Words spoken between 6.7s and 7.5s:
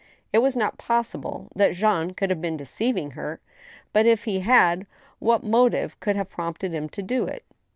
him to do it